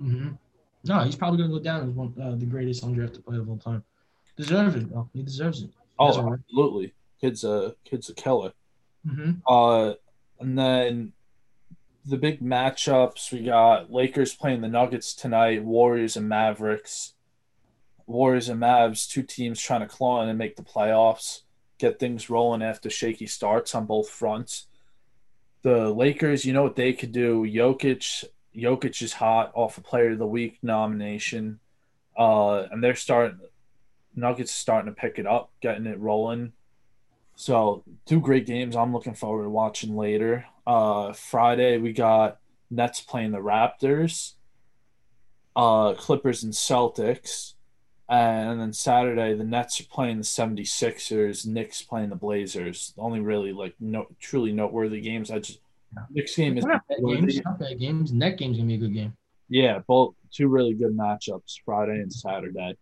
[0.00, 0.30] Mm-hmm.
[0.84, 3.58] No, he's probably gonna go down as one uh, the greatest undrafted player of all
[3.58, 3.82] time.
[4.36, 5.08] Deserves it, though.
[5.12, 5.70] He deserves it.
[5.98, 6.32] Oh, That's right.
[6.34, 8.52] absolutely, kid's a kid's a killer.
[9.06, 9.94] hmm Uh,
[10.40, 11.12] and then
[12.06, 17.14] the big matchups we got Lakers playing the Nuggets tonight, Warriors and Mavericks.
[18.06, 21.40] Warriors and Mavs, two teams trying to claw in and make the playoffs,
[21.78, 24.66] get things rolling after shaky starts on both fronts.
[25.62, 27.46] The Lakers, you know what they could do.
[27.46, 31.60] Jokic, Jokic is hot off a Player of the Week nomination,
[32.18, 33.40] uh, and they're starting.
[34.16, 36.52] Nuggets starting to pick it up, getting it rolling.
[37.34, 38.76] So two great games.
[38.76, 40.46] I'm looking forward to watching later.
[40.66, 42.38] Uh, Friday we got
[42.70, 44.32] Nets playing the Raptors,
[45.56, 47.54] uh, Clippers and Celtics,
[48.08, 52.92] and then Saturday the Nets are playing the 76ers, Knicks playing the Blazers.
[52.96, 55.30] The only really like no truly noteworthy games.
[55.30, 55.60] I just
[55.94, 56.02] Yeah.
[56.10, 57.40] Knicks game is Not bad games.
[57.44, 58.12] Not bad games.
[58.12, 59.16] Net game's gonna be a good game.
[59.48, 62.76] yeah, both two really good matchups Friday and Saturday.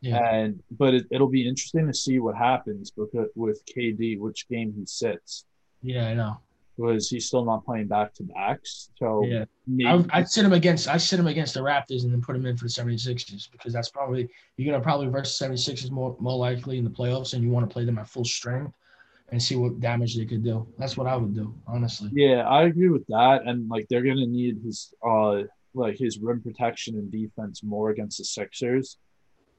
[0.00, 0.32] Yeah.
[0.32, 4.72] And but it, it'll be interesting to see what happens because with KD, which game
[4.76, 5.44] he sits.
[5.82, 6.38] Yeah, I know.
[6.78, 8.90] Because he's still not playing back to backs.
[8.96, 9.44] So Yeah.
[9.66, 10.86] maybe, I, I'd sit him against.
[10.88, 13.72] I sit him against the Raptors and then put him in for the 76ers because
[13.72, 17.50] that's probably you're gonna probably versus 76ers more more likely in the playoffs, and you
[17.50, 18.72] want to play them at full strength
[19.30, 20.66] and see what damage they could do.
[20.78, 22.10] That's what I would do, honestly.
[22.14, 23.42] yeah, I agree with that.
[23.44, 25.42] And like they're gonna need his uh
[25.74, 28.96] like his rim protection and defense more against the Sixers.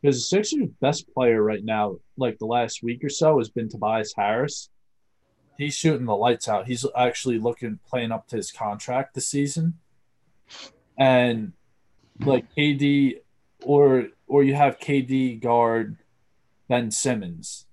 [0.01, 3.67] Because the Sixers' best player right now, like the last week or so, has been
[3.67, 4.69] Tobias Harris.
[5.59, 6.67] He's shooting the lights out.
[6.67, 9.73] He's actually looking playing up to his contract this season.
[10.97, 11.51] And
[12.21, 13.19] like KD
[13.65, 15.97] or or you have KD guard
[16.69, 17.65] Ben Simmons.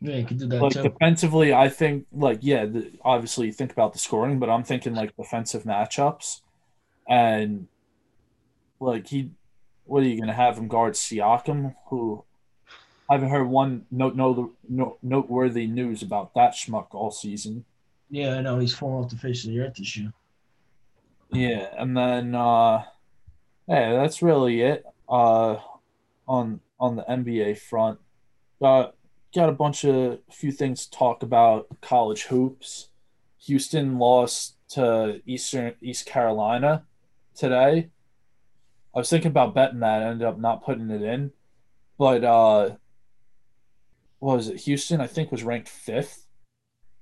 [0.00, 0.82] Yeah, you could do that Like too.
[0.82, 4.94] defensively, I think like yeah, the, obviously you think about the scoring, but I'm thinking
[4.94, 6.40] like defensive matchups,
[7.06, 7.68] and
[8.80, 9.32] like he,
[9.84, 12.24] what are you gonna have him guard Siakam, who
[13.08, 17.64] I haven't heard one note no, no noteworthy news about that schmuck all season.
[18.10, 20.12] Yeah, I know he's falling off the face of the earth this year.
[21.30, 22.84] Yeah, and then uh
[23.68, 24.84] yeah, that's really it.
[25.08, 25.56] Uh
[26.26, 28.00] on on the NBA front.
[28.60, 28.94] Got
[29.34, 32.88] got a bunch of few things to talk about college hoops.
[33.44, 36.84] Houston lost to Eastern East Carolina
[37.36, 37.90] today.
[38.94, 41.30] I was thinking about betting that, ended up not putting it in.
[41.98, 42.76] But uh
[44.18, 44.60] what was it?
[44.60, 46.26] Houston, I think, was ranked fifth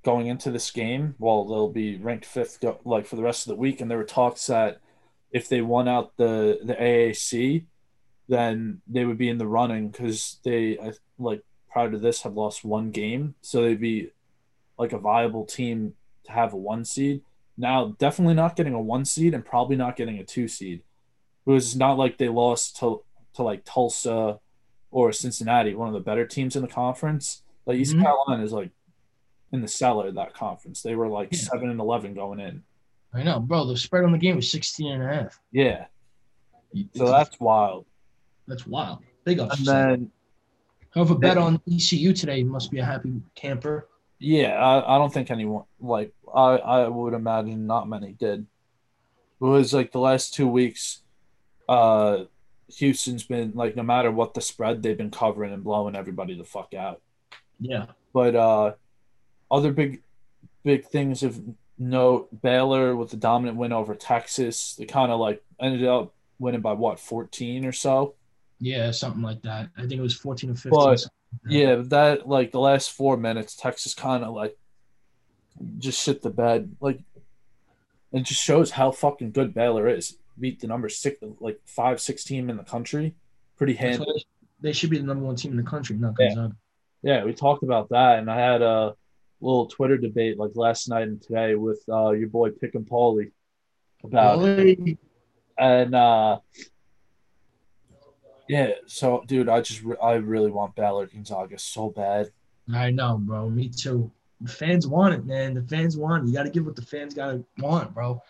[0.04, 1.14] going into this game.
[1.18, 3.80] Well, they'll be ranked fifth go, like for the rest of the week.
[3.80, 4.80] And there were talks that
[5.30, 7.64] if they won out the the AAC,
[8.28, 12.34] then they would be in the running because they I- like prior to this had
[12.34, 14.10] lost one game, so they'd be
[14.78, 17.22] like a viable team to have a one seed.
[17.56, 20.82] Now, definitely not getting a one seed and probably not getting a two seed.
[21.46, 23.02] It was not like they lost to
[23.34, 24.40] to like Tulsa
[24.94, 27.42] or Cincinnati, one of the better teams in the conference.
[27.66, 28.02] Like East Mhm.
[28.02, 28.70] Carolina is like
[29.52, 30.82] in the cellar of that conference.
[30.82, 31.38] They were like Yeah.
[31.38, 32.62] seven and eleven going in.
[33.12, 33.64] I know, bro.
[33.66, 35.40] The spread on the game was 16 and a half.
[35.50, 35.86] Yeah.
[36.94, 37.86] So that's wild.
[38.46, 39.02] that's wild.
[39.24, 39.58] Big ups.
[39.58, 40.10] And then
[40.90, 43.88] Whoever bet on ECU today must be a happy camper.
[44.20, 48.46] yeah, I, I don't think anyone like I, I would imagine not many did.
[49.40, 51.02] It was like the last two weeks,
[51.68, 52.24] uh
[52.76, 56.44] Houston's been like no matter what the spread, they've been covering and blowing everybody the
[56.44, 57.00] fuck out.
[57.60, 57.86] Yeah.
[58.12, 58.72] But uh
[59.50, 60.02] other big
[60.64, 61.40] big things of
[61.78, 64.74] note, Baylor with the dominant win over Texas.
[64.74, 68.14] They kind of like ended up winning by what, 14 or so?
[68.60, 69.68] Yeah, something like that.
[69.76, 70.70] I think it was 14 or 15.
[70.70, 71.00] But- like.
[71.48, 74.56] Yeah, that like the last four minutes, Texas kind of like
[75.78, 76.76] just shit the bed.
[76.80, 77.00] Like
[78.12, 80.16] it just shows how fucking good Baylor is.
[80.38, 83.14] Beat the number six, like five, six team in the country,
[83.56, 84.04] pretty handy.
[84.60, 86.28] they should be the number one team in the country, not Yeah.
[86.28, 86.56] Gonzaga.
[87.02, 88.94] Yeah, we talked about that, and I had a
[89.40, 93.30] little Twitter debate like last night and today with uh, your boy Pick and Paulie
[94.02, 94.78] about it.
[94.78, 94.96] Boy,
[95.58, 96.38] and uh,
[98.48, 98.72] yeah.
[98.86, 102.30] So, dude, I just re- I really want Baylor Gonzaga so bad.
[102.72, 103.48] I know, bro.
[103.50, 104.10] Me too.
[104.40, 105.54] The fans want it, man.
[105.54, 106.28] The fans want it.
[106.28, 108.22] You got to give what the fans got to want, bro.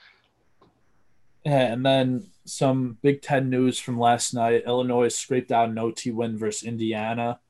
[1.45, 4.65] Yeah, and then some Big Ten news from last night.
[4.67, 7.41] Illinois scraped out an OT win versus Indiana.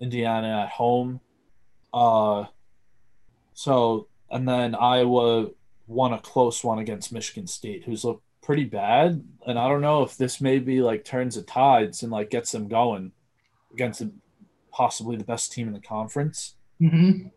[0.00, 1.20] Indiana at home.
[1.92, 2.44] Uh,
[3.54, 5.48] so and then Iowa
[5.86, 9.24] won a close one against Michigan State, who's looked pretty bad.
[9.46, 12.68] And I don't know if this maybe like turns the tides and like gets them
[12.68, 13.12] going
[13.72, 14.12] against the,
[14.70, 16.54] possibly the best team in the conference.
[16.80, 17.28] Mm-hmm.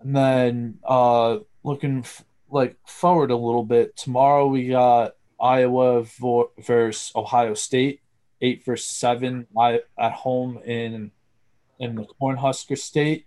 [0.00, 6.50] And then uh, looking f- like forward a little bit, tomorrow we got Iowa vo-
[6.58, 8.00] versus Ohio State,
[8.40, 11.10] eight versus seven I- at home in
[11.78, 13.26] in the Cornhusker State.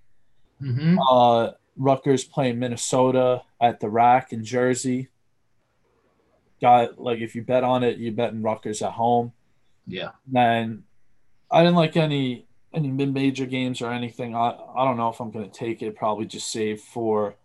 [0.61, 0.99] Mm-hmm.
[1.09, 5.07] Uh, Rutgers playing Minnesota at the Rack in Jersey.
[6.61, 9.31] Got like if you bet on it, you bet in Rutgers at home.
[9.87, 10.11] Yeah.
[10.27, 10.83] Then
[11.49, 14.35] I didn't like any any mid major games or anything.
[14.35, 15.95] I I don't know if I'm gonna take it.
[15.95, 17.35] Probably just save for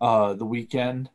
[0.00, 1.10] uh the weekend.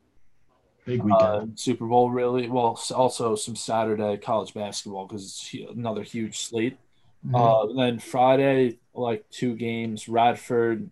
[0.86, 1.48] Big Uh.
[1.56, 2.80] Super Bowl really well.
[2.94, 6.78] Also some Saturday college basketball because it's another huge slate.
[7.26, 7.36] Mhm.
[7.36, 10.90] Uh, then Friday, like two games: Radford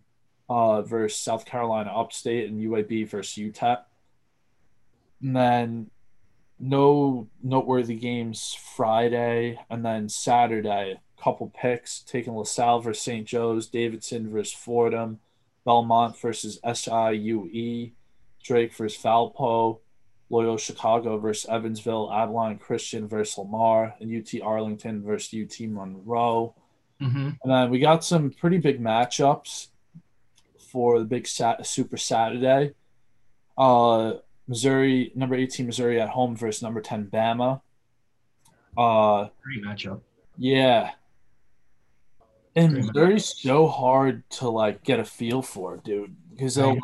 [0.48, 3.84] uh, versus South Carolina Upstate, and UAB versus UTEP.
[5.22, 5.90] And then
[6.58, 13.26] no noteworthy games Friday, and then Saturday, couple picks: taking LaSalle versus St.
[13.26, 15.20] Joe's, Davidson versus Fordham,
[15.64, 17.92] Belmont versus SIUE,
[18.42, 19.78] Drake versus Valpo.
[20.34, 26.54] Loyola Chicago versus Evansville, Abilene Christian versus Lamar, and UT Arlington versus UT Monroe.
[27.00, 27.38] Mhm.
[27.42, 29.68] And then we got some pretty big matchups
[30.58, 32.74] for the big sat- Super Saturday.
[33.56, 34.14] Uh,
[34.48, 37.60] Missouri, number 18 Missouri at home versus number 10 Bama.
[38.76, 40.00] Uh, Great matchup.
[40.36, 40.92] yeah.
[42.56, 46.76] And Great Missouri's so hard to like get a feel for, dude, because they'll.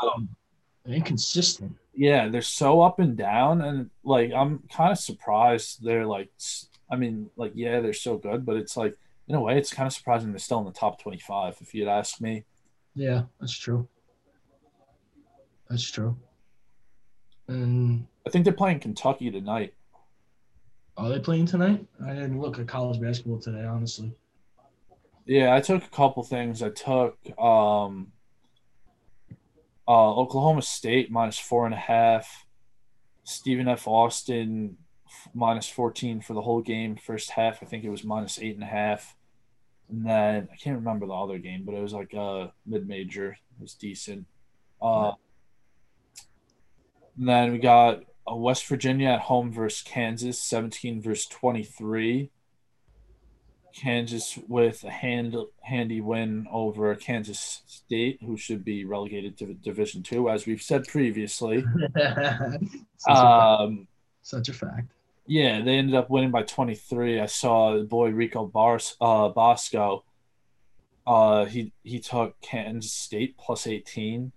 [0.85, 1.77] They're inconsistent.
[1.95, 6.31] Yeah, they're so up and down, and like I'm kind of surprised they're like,
[6.91, 8.97] I mean, like yeah, they're so good, but it's like
[9.29, 11.59] in a way, it's kind of surprising they're still in the top 25.
[11.61, 12.45] If you'd ask me,
[12.95, 13.89] Yeah, that's true.
[15.69, 16.17] That's true.
[17.49, 19.75] And I think they're playing Kentucky tonight.
[20.97, 21.87] are they playing tonight?
[22.05, 24.13] I didn't look at college basketball today, honestly.
[25.27, 26.63] Yeah, I took a couple things.
[26.63, 28.13] I took um,
[29.91, 32.47] uh, Oklahoma State minus four and a half.
[33.25, 33.89] Stephen F.
[33.89, 34.77] Austin
[35.35, 36.95] minus 14 for the whole game.
[36.95, 39.17] First half, I think it was minus eight and a half.
[39.89, 43.33] And then I can't remember the other game, but it was like a mid major.
[43.33, 44.27] It was decent.
[44.81, 45.15] Uh,
[47.19, 52.31] and then we got a West Virginia at home versus Kansas, 17 versus 23.
[53.75, 60.03] Kansas with a hand, handy win over Kansas State, who should be relegated to Division
[60.03, 61.65] Two, as we've said previously.
[62.97, 63.17] Such, um,
[63.83, 63.87] a
[64.23, 64.93] Such a fact.
[65.27, 67.21] Yeah, they ended up winning by 23.
[67.21, 70.05] I saw the boy Rico Bars, uh, Bosco.
[71.07, 74.33] Uh, he he took Kansas State plus 18.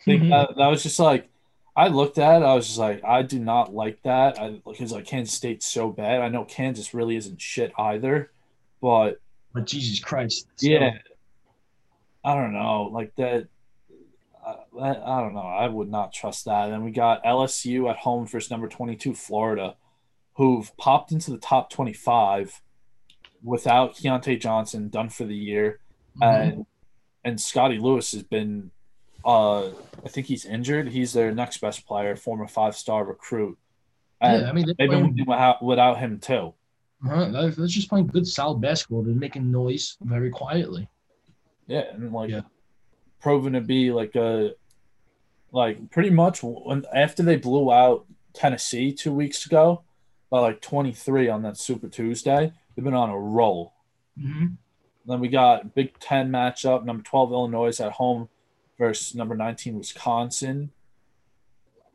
[0.00, 0.30] I think Mhm.
[0.30, 1.28] that, that was just like
[1.76, 2.42] I looked at.
[2.42, 4.38] it, I was just like, I do not like that.
[4.40, 6.20] I because like Kansas State's so bad.
[6.20, 8.30] I know Kansas really isn't shit either,
[8.84, 9.18] but
[9.54, 10.46] But Jesus Christ.
[10.60, 10.98] yeah,
[12.22, 13.48] I don't know, like that.
[14.46, 15.40] I, I don't know.
[15.40, 16.68] I would not trust that.
[16.70, 19.76] And we got LSU at home versus number 22 Florida,
[20.34, 22.60] who've popped into the top 25
[23.42, 25.80] without Keyontae Johnson done for the year,
[26.20, 26.26] Mhm.
[26.50, 26.66] and
[27.26, 28.70] and Scottie Lewis has been,
[29.24, 30.88] uh, I think he's injured.
[30.88, 33.56] He's their next best player, former five star recruit.
[34.20, 36.52] And yeah, I mean, they've been without, without him too.
[37.04, 39.02] Uh-huh, they're just playing good, solid basketball.
[39.02, 40.88] They're making noise very quietly.
[41.66, 42.42] Yeah, and like Yeah.
[43.20, 44.54] proven to be like a
[45.52, 49.82] like pretty much when after they blew out Tennessee two weeks ago
[50.30, 53.72] by like twenty three on that Super Tuesday, they've been on a roll.
[54.18, 54.46] Mm-hmm.
[55.06, 58.28] Then we got Big Ten matchup, number twelve Illinois at home
[58.78, 60.70] versus number nineteen Wisconsin.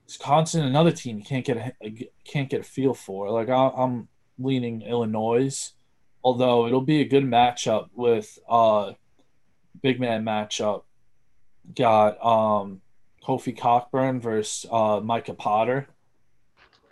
[0.06, 3.30] Wisconsin, another team you can't get a can't get a feel for.
[3.30, 4.08] Like I, I'm
[4.39, 5.73] leaning Illinois,
[6.23, 8.93] although it'll be a good matchup with uh
[9.82, 10.84] big man matchup.
[11.75, 12.82] Got um
[13.23, 15.88] Kofi Cockburn versus uh Micah Potter,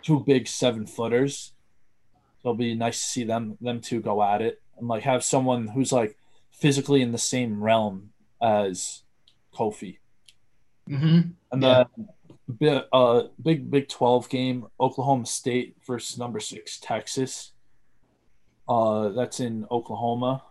[0.02, 1.52] two big seven footers.
[2.42, 5.24] So it'll be nice to see them them two go at it and like have
[5.24, 6.16] someone who's like
[6.52, 9.02] physically in the same realm as
[9.54, 9.98] Kofi.
[10.88, 11.30] Mm-hmm.
[11.52, 11.84] And Yeah.
[11.96, 12.08] then
[12.92, 17.52] uh, big Big Twelve game, Oklahoma State versus number six Texas.
[18.68, 20.42] Uh, that's in Oklahoma.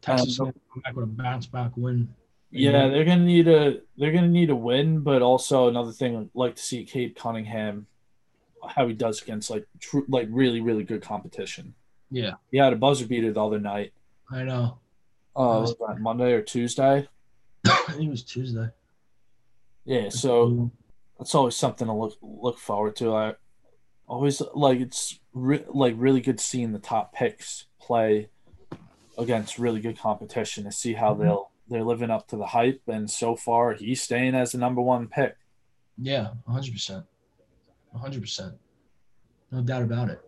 [0.00, 0.52] Texas Um,
[0.84, 2.12] back with a bounce back win.
[2.50, 6.30] Yeah, they're gonna need a they're gonna need a win, but also another thing I'd
[6.34, 7.86] like to see Cade Cunningham
[8.66, 11.74] how he does against like true like really really good competition.
[12.10, 13.92] Yeah, He had a buzzer beater the other night.
[14.30, 14.78] I know.
[15.34, 17.08] Uh, was Monday or Tuesday?
[17.66, 18.68] I think it was Tuesday.
[19.84, 20.70] Yeah, so
[21.18, 23.14] that's always something to look look forward to.
[23.14, 23.34] I
[24.08, 28.28] always like it's re- like really good seeing the top picks play
[29.18, 31.18] against really good competition to see how Mhm.
[31.20, 32.82] they'll they're living up to the hype.
[32.86, 35.36] And so far, he's staying as the number one pick.
[35.96, 37.06] Yeah, hundred percent,
[37.94, 38.54] hundred percent,
[39.50, 40.20] no doubt about it.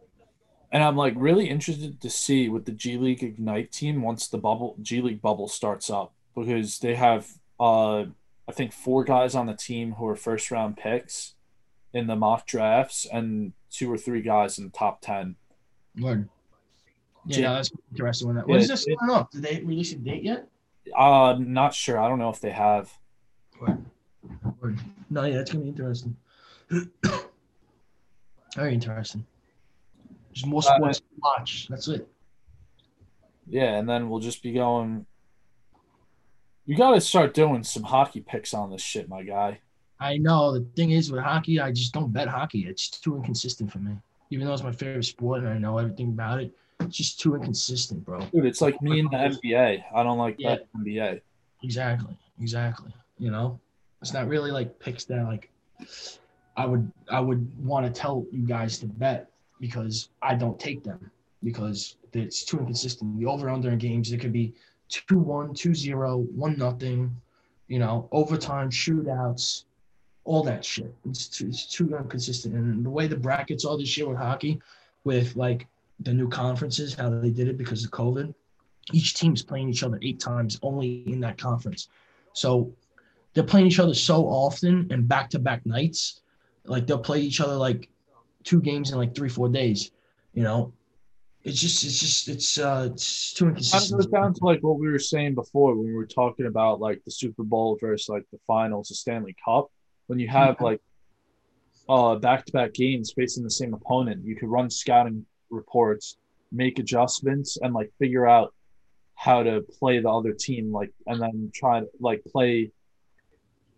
[0.72, 4.38] And I'm like really interested to see with the G League Ignite team once the
[4.38, 7.26] bubble G League bubble starts up because they have
[7.58, 8.04] uh
[8.48, 11.34] I think four guys on the team who are first round picks
[11.92, 15.36] in the mock drafts and two or three guys in the top ten.
[16.00, 16.28] Word.
[17.26, 18.28] Yeah, Jay- no, that's interesting.
[18.28, 19.30] When that what is Yeah, this it- going up?
[19.32, 20.48] Did they release a date yet?
[20.96, 21.98] Uh not sure.
[21.98, 22.92] I don't know if they have.
[23.60, 23.84] Word.
[24.60, 24.78] Word.
[25.10, 26.16] No, yeah, that's gonna be interesting.
[28.54, 29.26] Very interesting.
[30.28, 31.66] There's more Uh, sports to watch.
[31.68, 32.08] That's it.
[33.48, 35.06] Yeah, and then we'll just be going
[36.66, 39.60] You gotta start doing some hockey picks on this shit, my guy.
[40.00, 42.66] I know the thing is with hockey, I just don't bet hockey.
[42.66, 43.92] It's too inconsistent for me.
[44.30, 47.36] Even though it's my favorite sport and I know everything about it, it's just too
[47.36, 48.20] inconsistent, bro.
[48.32, 49.84] Dude, it's like me in the NBA.
[49.94, 50.56] I don't like Yeah.
[50.56, 51.20] that NBA.
[51.62, 52.18] Exactly.
[52.40, 52.92] Exactly.
[53.18, 53.58] You know,
[54.02, 55.50] it's not really like picks that like
[56.56, 60.82] I would I would want to tell you guys to bet because I don't take
[60.82, 61.10] them
[61.44, 63.18] because it's too inconsistent.
[63.18, 64.52] The over under in games it could be
[64.90, 67.16] 2-1, 2-0, 1 nothing,
[67.68, 69.64] you know, overtime shootouts,
[70.24, 70.94] all that shit.
[71.08, 72.54] It's too, it's too inconsistent.
[72.54, 74.60] And the way the brackets are this year with hockey,
[75.04, 75.66] with like
[76.00, 78.34] the new conferences, how they did it because of COVID,
[78.92, 81.88] each team's playing each other eight times only in that conference.
[82.32, 82.72] So
[83.34, 86.20] they're playing each other so often and back to back nights.
[86.64, 87.88] Like they'll play each other like
[88.44, 89.90] two games in like three, four days.
[90.34, 90.72] You know,
[91.46, 94.00] it's just, it's just, it's, uh, it's too inconsistent.
[94.00, 97.02] goes down to like what we were saying before when we were talking about like
[97.04, 99.70] the Super Bowl versus like the finals, the Stanley Cup.
[100.08, 100.60] When you have Mhm.
[100.62, 100.80] like
[101.88, 106.16] uh back to back games facing the same opponent, you could run scouting reports,
[106.50, 108.52] make adjustments, and like figure out
[109.14, 112.72] how to play the other team, like, and then try to like play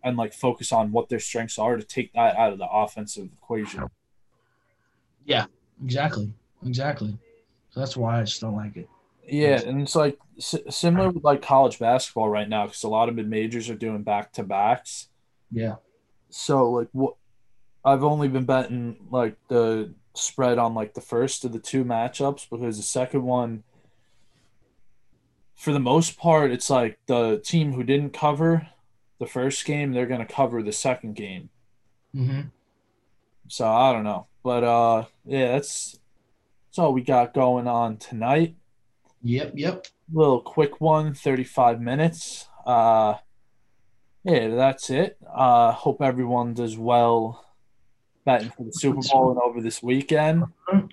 [0.03, 3.29] and like focus on what their strengths are to take that out of the offensive
[3.31, 3.83] equation.
[5.25, 5.45] Yeah,
[5.83, 6.33] exactly,
[6.65, 7.15] exactly.
[7.79, 8.89] So that's why I just don't like it.
[9.27, 13.09] Yeah, and it's like s- similar with like college basketball right now because a lot
[13.09, 15.07] of mid majors are doing back to backs.
[15.51, 15.75] Yeah,
[16.29, 17.15] So like what
[17.85, 22.49] I've only been betting like the spread on like the first of the two matchups
[22.49, 23.63] because the second one
[25.55, 28.67] for the most part it's like the team who didn't cover
[29.19, 31.49] the first game they're going to cover the second game.
[32.15, 32.41] Mm-hmm.
[33.47, 34.27] So I don't know.
[34.43, 35.98] But uh yeah, that's
[36.79, 38.55] all we got going on tonight.
[39.21, 39.85] yep, yep.
[40.11, 42.47] Little quick one, 35 minutes.
[42.65, 43.15] Uh
[44.23, 45.17] yeah, that's it.
[45.31, 47.45] Uh hope everyone does well
[48.25, 50.43] betting for the Super Bowl and over this weekend.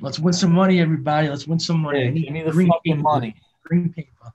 [0.00, 1.28] Let's win some money, everybody.
[1.28, 2.04] Let's win some money.
[2.04, 3.02] Yeah, give me the green fucking paper.
[3.02, 3.34] money.
[3.64, 4.32] Green paper.